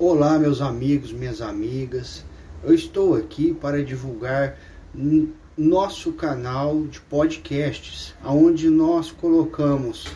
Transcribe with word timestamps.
Olá, 0.00 0.38
meus 0.38 0.60
amigos, 0.60 1.12
minhas 1.12 1.42
amigas. 1.42 2.24
Eu 2.62 2.72
estou 2.72 3.16
aqui 3.16 3.52
para 3.52 3.84
divulgar 3.84 4.56
nosso 5.56 6.12
canal 6.12 6.84
de 6.84 7.00
podcasts, 7.00 8.14
onde 8.24 8.70
nós 8.70 9.10
colocamos 9.10 10.06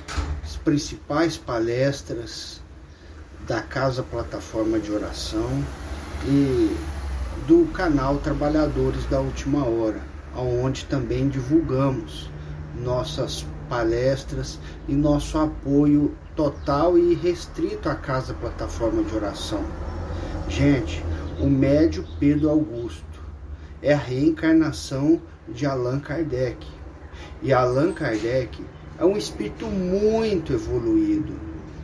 as 0.44 0.56
principais 0.56 1.36
palestras 1.36 2.62
da 3.44 3.60
Casa 3.60 4.04
Plataforma 4.04 4.78
de 4.78 4.92
Oração 4.92 5.50
e 6.28 6.76
do 7.48 7.66
canal 7.72 8.18
Trabalhadores 8.18 9.04
da 9.06 9.20
Última 9.20 9.64
Hora, 9.64 10.00
onde 10.36 10.84
também 10.84 11.28
divulgamos 11.28 12.30
nossas 12.80 13.44
palestras 13.68 14.60
e 14.86 14.94
nosso 14.94 15.36
apoio 15.38 16.16
total 16.34 16.96
e 16.96 17.14
restrito 17.14 17.88
à 17.88 17.94
Casa 17.94 18.34
Plataforma 18.34 19.02
de 19.02 19.14
Oração. 19.14 19.64
Gente, 20.48 21.04
o 21.40 21.46
médio 21.46 22.04
Pedro 22.18 22.48
Augusto 22.48 23.04
é 23.82 23.92
a 23.92 23.98
reencarnação 23.98 25.20
de 25.48 25.66
Allan 25.66 26.00
Kardec. 26.00 26.66
E 27.42 27.52
Allan 27.52 27.92
Kardec 27.92 28.64
é 28.98 29.04
um 29.04 29.16
espírito 29.16 29.66
muito 29.66 30.52
evoluído, 30.52 31.34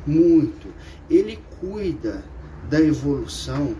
muito. 0.06 0.68
Ele 1.10 1.38
cuida 1.60 2.24
da 2.68 2.80
evolução 2.80 3.74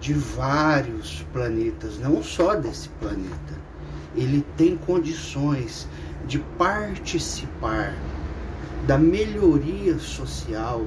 de 0.00 0.14
vários 0.14 1.22
planetas, 1.32 1.98
não 1.98 2.22
só 2.22 2.54
desse 2.54 2.88
planeta. 2.88 3.60
Ele 4.16 4.44
tem 4.56 4.76
condições 4.76 5.86
de 6.26 6.38
participar 6.56 7.94
da 8.86 8.98
melhoria 8.98 9.98
social 9.98 10.86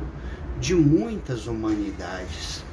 de 0.59 0.73
muitas 0.73 1.47
humanidades. 1.47 2.63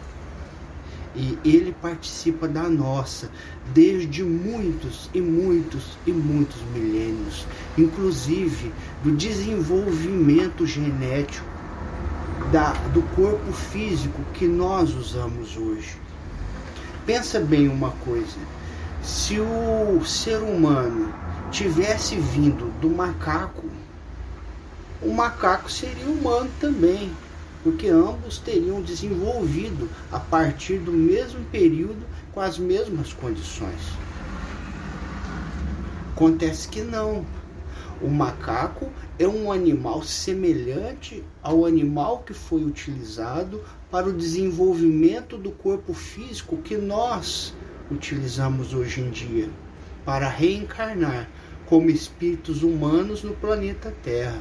E 1.14 1.36
ele 1.44 1.74
participa 1.82 2.46
da 2.46 2.68
nossa 2.68 3.28
desde 3.74 4.22
muitos 4.22 5.10
e 5.12 5.20
muitos 5.20 5.98
e 6.06 6.12
muitos 6.12 6.62
milênios, 6.72 7.46
inclusive 7.76 8.72
do 9.02 9.16
desenvolvimento 9.16 10.64
genético 10.64 11.44
da, 12.52 12.72
do 12.92 13.02
corpo 13.14 13.52
físico 13.52 14.20
que 14.34 14.46
nós 14.46 14.94
usamos 14.94 15.56
hoje. 15.56 15.96
Pensa 17.04 17.40
bem 17.40 17.68
uma 17.68 17.90
coisa: 18.04 18.38
se 19.02 19.40
o 19.40 20.04
ser 20.04 20.38
humano 20.38 21.12
tivesse 21.50 22.16
vindo 22.16 22.72
do 22.80 22.88
macaco, 22.88 23.64
o 25.02 25.10
macaco 25.10 25.72
seria 25.72 26.04
humano 26.04 26.50
também, 26.60 27.10
porque 27.62 27.88
ambos 27.88 28.38
teriam 28.38 28.82
desenvolvido 28.82 29.88
a 30.12 30.20
partir 30.20 30.78
do 30.78 30.92
mesmo 30.92 31.42
período 31.46 32.04
com 32.32 32.40
as 32.40 32.58
mesmas 32.58 33.12
condições. 33.12 33.80
Acontece 36.12 36.68
que 36.68 36.82
não. 36.82 37.24
O 38.02 38.08
macaco 38.08 38.90
é 39.18 39.26
um 39.26 39.50
animal 39.50 40.02
semelhante 40.02 41.24
ao 41.42 41.64
animal 41.64 42.18
que 42.18 42.34
foi 42.34 42.62
utilizado 42.62 43.62
para 43.90 44.08
o 44.08 44.12
desenvolvimento 44.12 45.38
do 45.38 45.50
corpo 45.50 45.94
físico 45.94 46.58
que 46.58 46.76
nós 46.76 47.54
utilizamos 47.90 48.74
hoje 48.74 49.00
em 49.00 49.10
dia 49.10 49.50
para 50.04 50.28
reencarnar 50.28 51.28
como 51.66 51.90
espíritos 51.90 52.62
humanos 52.62 53.22
no 53.22 53.34
planeta 53.34 53.94
Terra. 54.02 54.40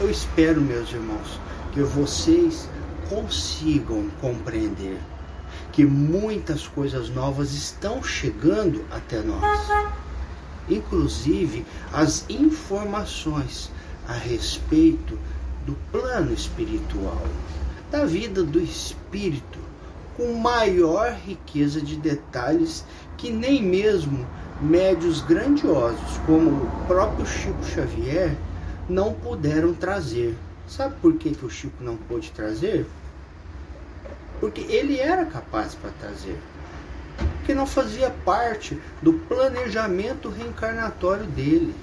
Eu 0.00 0.08
espero, 0.08 0.60
meus 0.60 0.92
irmãos, 0.92 1.40
que 1.72 1.82
vocês 1.82 2.68
consigam 3.08 4.08
compreender 4.20 4.96
que 5.72 5.84
muitas 5.84 6.68
coisas 6.68 7.10
novas 7.10 7.52
estão 7.52 8.00
chegando 8.00 8.84
até 8.92 9.20
nós. 9.22 9.68
Inclusive 10.68 11.66
as 11.92 12.24
informações 12.28 13.72
a 14.06 14.12
respeito 14.12 15.18
do 15.66 15.74
plano 15.90 16.32
espiritual, 16.32 17.26
da 17.90 18.04
vida 18.04 18.44
do 18.44 18.60
espírito, 18.60 19.58
com 20.16 20.32
maior 20.34 21.12
riqueza 21.26 21.80
de 21.80 21.96
detalhes 21.96 22.84
que 23.16 23.32
nem 23.32 23.60
mesmo 23.64 24.24
médios 24.60 25.22
grandiosos 25.22 26.20
como 26.24 26.50
o 26.50 26.84
próprio 26.86 27.26
Chico 27.26 27.64
Xavier 27.64 28.36
não 28.88 29.12
puderam 29.12 29.74
trazer. 29.74 30.36
Sabe 30.66 30.94
por 31.00 31.14
que, 31.14 31.34
que 31.34 31.44
o 31.44 31.50
Chico 31.50 31.82
não 31.82 31.96
pôde 31.96 32.30
trazer? 32.30 32.86
Porque 34.40 34.60
ele 34.62 34.98
era 34.98 35.24
capaz 35.26 35.74
para 35.74 35.90
trazer. 36.00 36.38
Que 37.44 37.54
não 37.54 37.66
fazia 37.66 38.10
parte 38.24 38.80
do 39.02 39.12
planejamento 39.12 40.28
reencarnatório 40.28 41.24
dele. 41.26 41.74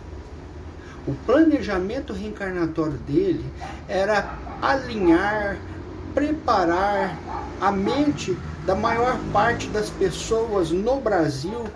O 1.07 1.13
planejamento 1.25 2.13
reencarnatório 2.13 2.97
dele 2.99 3.45
era 3.87 4.37
alinhar, 4.61 5.57
preparar 6.13 7.17
a 7.61 7.71
mente 7.71 8.35
da 8.65 8.73
maior 8.73 9.19
parte 9.31 9.67
das 9.69 9.89
pessoas 9.89 10.71
no 10.71 10.99
Brasil 10.99 11.67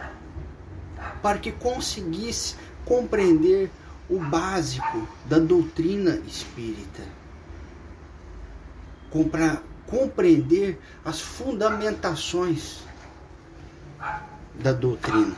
para 1.22 1.38
que 1.38 1.52
conseguisse 1.52 2.56
compreender 2.86 3.70
o 4.10 4.20
básico 4.20 5.08
da 5.26 5.38
doutrina 5.38 6.22
espírita. 6.28 7.04
Compra, 9.10 9.62
compreender 9.86 10.80
as 11.06 11.22
fundamentações 11.22 12.80
da 14.56 14.72
doutrina. 14.72 15.36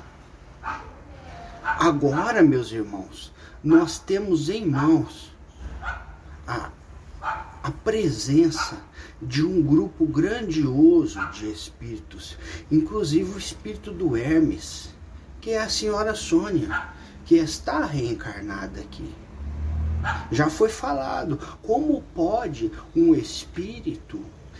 Agora, 1.64 2.42
meus 2.42 2.72
irmãos, 2.72 3.34
nós 3.64 4.00
temos 4.00 4.50
em 4.50 4.66
mãos 4.66 5.32
a, 6.48 6.70
a 7.64 7.72
presença 7.84 8.78
de 9.22 9.46
um 9.46 9.62
grupo 9.62 10.06
grandioso 10.06 11.20
de 11.30 11.52
espíritos, 11.52 12.38
inclusive 12.72 13.34
o 13.34 13.38
espírito 13.38 13.92
do 13.92 14.18
Hermes, 14.18 14.90
que 15.40 15.52
é 15.52 15.62
a 15.62 15.70
senhora 15.70 16.16
Sônia, 16.16 16.90
que 17.26 17.36
está 17.36 17.86
reencarnada 17.86 18.82
aqui. 18.82 19.14
Já 20.32 20.50
foi 20.50 20.70
falado 20.70 21.40
como 21.62 22.02
pode 22.16 22.72
um 22.96 23.14
espírito 23.14 24.20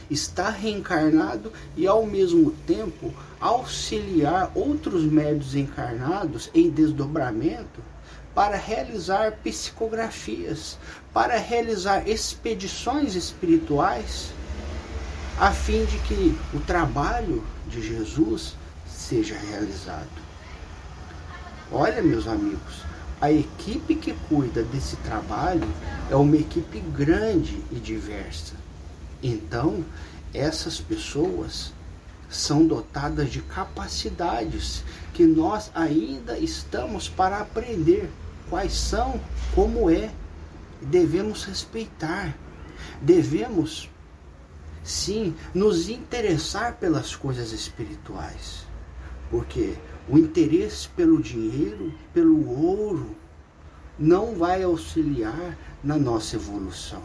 estar 0.10 0.50
reencarnado 0.50 1.52
e 1.76 1.88
ao 1.88 2.06
mesmo 2.06 2.52
tempo 2.68 3.14
auxiliar 3.40 4.52
outros 4.54 5.04
médios 5.04 5.56
encarnados 5.56 6.50
em 6.54 6.70
desdobramento 6.70 7.82
para 8.36 8.56
realizar 8.56 9.34
psicografias, 9.44 10.78
para 11.14 11.38
realizar 11.38 12.08
expedições 12.08 13.16
espirituais, 13.16 14.32
a 15.40 15.52
fim 15.52 15.86
de 15.86 15.98
que 16.00 16.38
o 16.54 16.60
trabalho 16.60 17.44
de 17.68 17.82
Jesus 17.82 18.56
seja 18.88 19.36
realizado. 19.38 20.31
Olha, 21.74 22.02
meus 22.04 22.28
amigos, 22.28 22.84
a 23.22 23.32
equipe 23.32 23.96
que 23.96 24.14
cuida 24.28 24.62
desse 24.62 24.98
trabalho 24.98 25.68
é 26.10 26.16
uma 26.16 26.36
equipe 26.36 26.82
grande 26.82 27.64
e 27.72 27.76
diversa. 27.76 28.56
Então, 29.24 29.86
essas 30.34 30.82
pessoas 30.82 31.72
são 32.30 32.68
dotadas 32.68 33.30
de 33.30 33.42
capacidades 33.42 34.84
que 35.14 35.26
nós 35.26 35.72
ainda 35.74 36.38
estamos 36.38 37.08
para 37.08 37.40
aprender 37.40 38.10
quais 38.50 38.74
são, 38.74 39.22
como 39.56 39.90
é. 39.90 40.12
Devemos 40.82 41.46
respeitar, 41.46 42.36
devemos 43.02 43.90
sim 44.84 45.36
nos 45.54 45.88
interessar 45.88 46.74
pelas 46.78 47.16
coisas 47.16 47.52
espirituais, 47.52 48.66
porque 49.30 49.78
o 50.12 50.18
interesse 50.18 50.90
pelo 50.90 51.22
dinheiro, 51.22 51.94
pelo 52.14 52.46
ouro, 52.62 53.16
não 53.98 54.36
vai 54.36 54.62
auxiliar 54.62 55.58
na 55.82 55.98
nossa 55.98 56.36
evolução. 56.36 57.02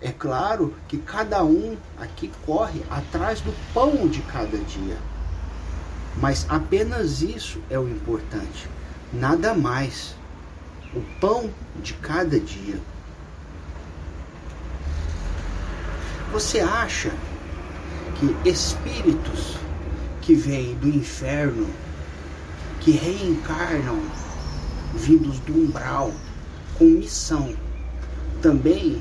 É 0.00 0.12
claro 0.12 0.72
que 0.86 0.98
cada 0.98 1.42
um 1.42 1.76
aqui 1.98 2.30
corre 2.44 2.80
atrás 2.88 3.40
do 3.40 3.52
pão 3.74 4.06
de 4.06 4.22
cada 4.22 4.56
dia. 4.56 4.96
Mas 6.18 6.46
apenas 6.48 7.22
isso 7.22 7.60
é 7.68 7.78
o 7.78 7.88
importante, 7.88 8.68
nada 9.12 9.52
mais. 9.52 10.14
O 10.94 11.00
pão 11.20 11.50
de 11.82 11.92
cada 11.94 12.38
dia. 12.38 12.78
Você 16.32 16.60
acha 16.60 17.10
que 18.14 18.48
espíritos 18.48 19.65
que 20.26 20.34
vêm 20.34 20.74
do 20.74 20.88
inferno, 20.88 21.68
que 22.80 22.90
reencarnam 22.90 23.96
vindos 24.92 25.38
do 25.38 25.54
umbral 25.54 26.12
com 26.76 26.84
missão, 26.84 27.54
também 28.42 29.00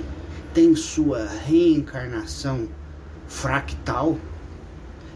tem 0.53 0.75
sua 0.75 1.25
reencarnação 1.25 2.67
fractal 3.27 4.19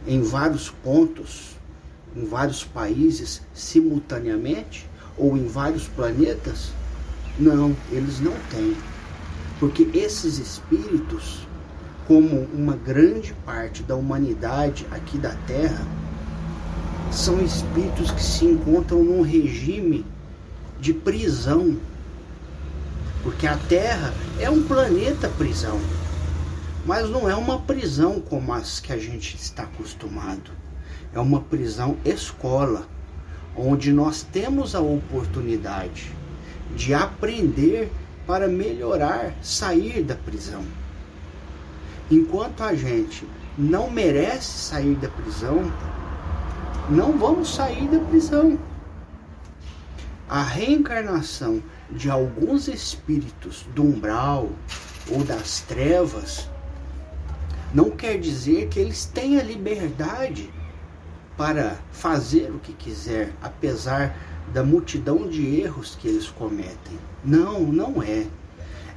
em 0.07 0.23
vários 0.23 0.71
pontos, 0.71 1.55
em 2.15 2.25
vários 2.25 2.63
países 2.63 3.43
simultaneamente 3.53 4.89
ou 5.15 5.37
em 5.37 5.45
vários 5.45 5.87
planetas? 5.89 6.71
Não, 7.37 7.77
eles 7.91 8.19
não 8.19 8.33
têm. 8.49 8.75
Porque 9.59 9.87
esses 9.93 10.39
espíritos, 10.39 11.47
como 12.07 12.47
uma 12.51 12.75
grande 12.75 13.31
parte 13.45 13.83
da 13.83 13.95
humanidade 13.95 14.87
aqui 14.89 15.19
da 15.19 15.35
Terra, 15.45 15.98
são 17.11 17.43
espíritos 17.43 18.11
que 18.11 18.23
se 18.23 18.45
encontram 18.45 19.03
num 19.03 19.21
regime 19.21 20.05
de 20.79 20.93
prisão. 20.93 21.77
Porque 23.23 23.47
a 23.47 23.57
Terra 23.57 24.13
é 24.39 24.49
um 24.49 24.63
planeta 24.63 25.27
prisão. 25.29 25.79
Mas 26.85 27.09
não 27.09 27.29
é 27.29 27.35
uma 27.35 27.59
prisão 27.59 28.21
como 28.21 28.53
as 28.53 28.79
que 28.79 28.93
a 28.93 28.97
gente 28.97 29.35
está 29.35 29.63
acostumado. 29.63 30.51
É 31.13 31.19
uma 31.19 31.41
prisão 31.41 31.97
escola, 32.05 32.87
onde 33.55 33.91
nós 33.91 34.23
temos 34.23 34.75
a 34.75 34.79
oportunidade 34.79 36.11
de 36.75 36.93
aprender 36.93 37.91
para 38.25 38.47
melhorar, 38.47 39.33
sair 39.41 40.03
da 40.03 40.15
prisão. 40.15 40.63
Enquanto 42.11 42.63
a 42.63 42.73
gente 42.73 43.27
não 43.57 43.89
merece 43.89 44.51
sair 44.51 44.95
da 44.95 45.09
prisão, 45.09 45.71
não 46.89 47.17
vamos 47.17 47.53
sair 47.53 47.87
da 47.87 47.99
prisão. 47.99 48.57
A 50.27 50.41
reencarnação 50.41 51.61
de 51.91 52.09
alguns 52.09 52.67
espíritos 52.67 53.65
do 53.75 53.83
umbral 53.83 54.49
ou 55.11 55.23
das 55.23 55.61
trevas 55.61 56.49
não 57.73 57.91
quer 57.91 58.19
dizer 58.19 58.67
que 58.67 58.79
eles 58.79 59.05
a 59.39 59.43
liberdade 59.43 60.51
para 61.37 61.77
fazer 61.91 62.51
o 62.51 62.59
que 62.59 62.73
quiser, 62.73 63.33
apesar 63.41 64.15
da 64.51 64.63
multidão 64.63 65.27
de 65.27 65.61
erros 65.61 65.95
que 65.95 66.07
eles 66.07 66.27
cometem. 66.27 66.99
Não, 67.23 67.61
não 67.61 68.01
é. 68.01 68.25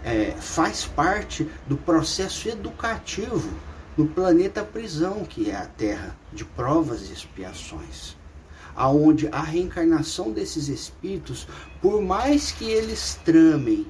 é 0.03 0.35
faz 0.38 0.85
parte 0.87 1.49
do 1.67 1.77
processo 1.77 2.49
educativo 2.49 3.49
no 3.97 4.06
planeta 4.06 4.65
prisão, 4.65 5.25
que 5.25 5.50
é 5.50 5.56
a 5.56 5.67
Terra, 5.67 6.17
de 6.33 6.44
provas 6.44 7.11
e 7.11 7.12
expiações. 7.12 8.17
Aonde 8.75 9.29
a 9.29 9.41
reencarnação 9.41 10.33
desses 10.33 10.69
espíritos, 10.69 11.47
por 11.81 12.00
mais 12.00 12.53
que 12.53 12.65
eles 12.65 13.21
tramem 13.23 13.87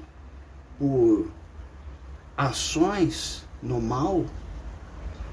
por 0.77 1.27
ações 2.35 3.45
no 3.61 3.79
mal, 3.79 4.25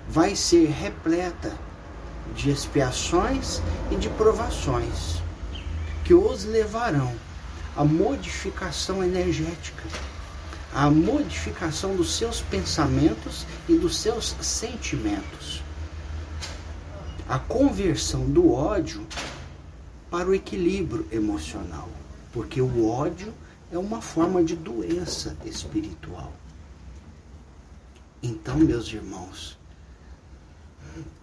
vai 0.08 0.36
ser 0.36 0.68
repleta 0.68 1.56
de 2.34 2.50
expiações 2.50 3.60
e 3.90 3.96
de 3.96 4.08
provações 4.10 5.20
que 6.04 6.14
os 6.14 6.44
levarão 6.44 7.12
à 7.76 7.84
modificação 7.84 9.02
energética 9.02 9.82
a 10.72 10.88
modificação 10.88 11.96
dos 11.96 12.16
seus 12.16 12.40
pensamentos 12.40 13.44
e 13.68 13.76
dos 13.76 13.96
seus 13.96 14.36
sentimentos. 14.40 15.62
A 17.28 17.38
conversão 17.38 18.28
do 18.30 18.52
ódio 18.52 19.06
para 20.10 20.28
o 20.28 20.34
equilíbrio 20.34 21.06
emocional, 21.10 21.88
porque 22.32 22.60
o 22.60 22.88
ódio 22.88 23.32
é 23.70 23.78
uma 23.78 24.00
forma 24.00 24.42
de 24.42 24.56
doença 24.56 25.36
espiritual. 25.44 26.32
Então, 28.22 28.56
meus 28.56 28.88
irmãos, 28.92 29.58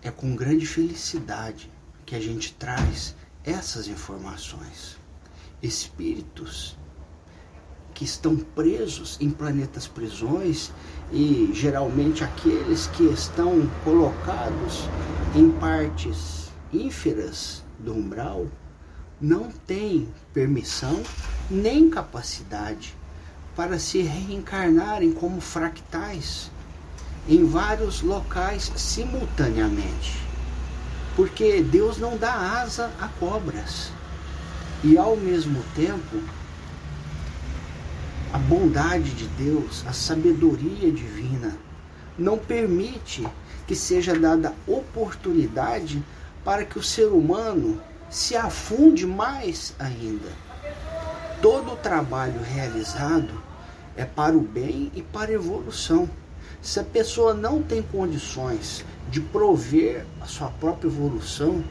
é 0.02 0.10
com 0.10 0.36
grande 0.36 0.66
felicidade 0.66 1.70
que 2.06 2.16
a 2.16 2.20
gente 2.20 2.54
traz 2.54 3.16
essas 3.44 3.88
informações. 3.88 4.98
Espíritos 5.62 6.78
que 7.98 8.04
estão 8.04 8.36
presos 8.38 9.18
em 9.20 9.32
planetas 9.32 9.88
prisões 9.88 10.72
e 11.12 11.50
geralmente 11.52 12.24
aqueles 12.24 12.86
que 12.86 13.06
estão 13.06 13.68
colocados 13.84 14.88
em 15.34 15.50
partes 15.50 16.52
ínferas 16.72 17.64
do 17.80 17.96
umbral 17.96 18.46
não 19.20 19.50
têm 19.66 20.08
permissão 20.32 21.02
nem 21.50 21.90
capacidade 21.90 22.96
para 23.56 23.80
se 23.80 24.04
reencarnarem 24.04 25.12
como 25.12 25.42
fractais 25.42 26.52
em 27.28 27.48
vários 27.48 28.04
locais 28.04 28.72
simultaneamente. 28.76 30.22
Porque 31.16 31.64
Deus 31.64 31.98
não 31.98 32.16
dá 32.16 32.62
asa 32.62 32.92
a 33.02 33.08
cobras. 33.08 33.90
E 34.84 34.96
ao 35.00 35.18
mesmo 35.18 35.64
tempo, 35.74 36.22
a 38.38 38.39
bondade 38.39 39.16
de 39.16 39.25
Deus, 39.30 39.84
a 39.88 39.92
sabedoria 39.92 40.92
divina, 40.92 41.57
não 42.16 42.38
permite 42.38 43.28
que 43.66 43.75
seja 43.75 44.13
dada 44.13 44.54
oportunidade 44.68 46.04
para 46.45 46.63
que 46.63 46.78
o 46.78 46.84
ser 46.84 47.07
humano 47.07 47.81
se 48.12 48.36
afunde 48.36 49.07
mais 49.07 49.74
ainda. 49.80 50.30
Todo 51.42 51.72
o 51.72 51.78
trabalho 51.78 52.39
realizado 52.44 53.42
é 53.95 54.06
para 54.06 54.38
o 54.38 54.42
bem 54.42 54.92
e 54.94 55.01
para 55.01 55.31
a 55.31 55.33
evolução. 55.33 56.07
Se 56.62 56.80
a 56.80 56.83
pessoa 56.83 57.33
não 57.33 57.63
tem 57.63 57.81
condições 57.81 58.86
de 59.10 59.19
prover 59.19 60.06
a 60.22 60.25
sua 60.25 60.50
própria 60.50 60.88
evolução, 60.88 61.63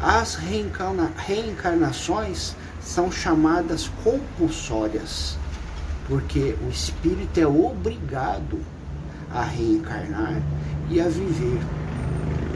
as 0.00 0.36
reencarna 0.36 1.10
reencarnações 1.16 2.54
são 2.80 3.10
chamadas 3.10 3.90
compulsórias 4.04 5.36
porque 6.10 6.56
o 6.66 6.68
espírito 6.68 7.38
é 7.38 7.46
obrigado 7.46 8.58
a 9.30 9.44
reencarnar 9.44 10.42
e 10.90 11.00
a 11.00 11.08
viver 11.08 11.60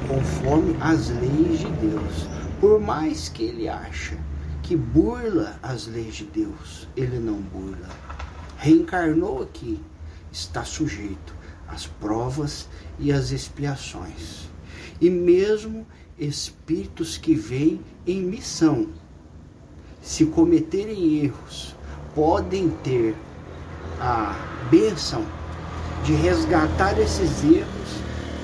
conforme 0.09 0.77
as 0.81 1.09
leis 1.09 1.61
de 1.61 1.71
Deus. 1.71 2.27
Por 2.61 2.81
mais 2.81 3.29
que 3.29 3.45
ele 3.45 3.69
acha 3.69 4.19
que 4.61 4.75
burla 4.75 5.57
as 5.63 5.87
leis 5.87 6.17
de 6.17 6.25
Deus, 6.25 6.89
ele 6.97 7.21
não 7.21 7.37
burla. 7.37 7.89
Reencarnou 8.59 9.45
aqui, 9.45 9.81
está 10.33 10.65
sujeito 10.65 11.33
às 11.69 11.87
provas 11.87 12.69
e 12.99 13.13
às 13.13 13.31
expiações. 13.31 14.49
E 15.01 15.09
mesmo 15.09 15.87
espíritos 16.19 17.17
que 17.17 17.37
vêm 17.37 17.81
em 18.05 18.21
missão, 18.21 18.89
se 20.03 20.27
cometerem 20.27 21.23
erros, 21.23 21.77
podem 22.17 22.69
ter 22.83 23.15
a 24.01 24.35
bênção 24.71 25.25
de 26.05 26.13
resgatar 26.13 26.99
esses 26.99 27.45
erros 27.45 27.69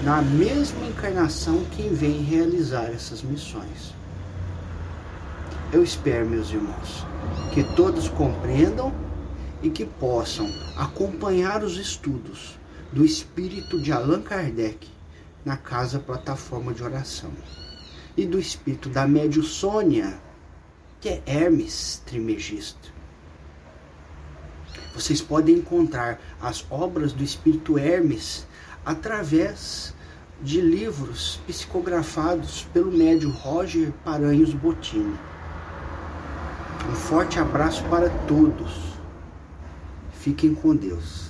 na 0.03 0.23
mesma 0.23 0.87
encarnação 0.87 1.65
que 1.73 1.89
vem 1.89 2.23
realizar 2.23 2.85
essas 2.87 3.23
missões. 3.23 3.95
Eu 5.73 5.83
espero, 5.83 6.27
meus 6.29 6.51
irmãos, 6.51 7.07
que 7.53 7.63
todos 7.63 8.09
compreendam 8.09 8.93
e 9.63 9.69
que 9.69 9.85
possam 9.85 10.51
acompanhar 10.77 11.63
os 11.63 11.77
estudos 11.77 12.59
do 12.93 13.05
espírito 13.05 13.81
de 13.81 13.93
Allan 13.93 14.23
Kardec 14.23 14.89
na 15.45 15.57
casa 15.57 15.99
plataforma 15.99 16.73
de 16.73 16.83
oração 16.83 17.31
e 18.17 18.27
do 18.27 18.39
espírito 18.39 18.89
da 18.89 19.07
médio 19.07 19.43
Sônia, 19.43 20.19
que 21.01 21.09
é 21.09 21.23
Hermes 21.27 22.03
Trimegisto 22.07 23.00
vocês 24.95 25.21
podem 25.21 25.57
encontrar 25.57 26.21
as 26.41 26.65
obras 26.71 27.13
do 27.13 27.23
espírito 27.23 27.79
Hermes 27.79 28.47
através 28.85 29.95
de 30.43 30.61
livros 30.61 31.41
psicografados 31.47 32.67
pelo 32.73 32.91
médio 32.91 33.31
Roger 33.31 33.93
Paranhos 34.05 34.55
Bottini. 34.55 35.19
Um 36.89 36.95
forte 36.95 37.39
abraço 37.39 37.85
para 37.85 38.09
todos. 38.27 38.91
Fiquem 40.13 40.55
com 40.55 40.75
Deus. 40.75 41.30